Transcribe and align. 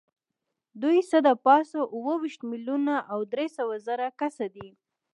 دوی 0.81 0.97
څه 1.09 1.17
د 1.27 1.29
پاسه 1.45 1.79
اووه 1.93 2.15
ویشت 2.21 2.41
میلیونه 2.51 2.93
او 3.11 3.19
درې 3.33 3.47
سوه 3.57 3.75
زره 3.87 4.07
کسه 4.19 4.45
دي. 4.55 4.69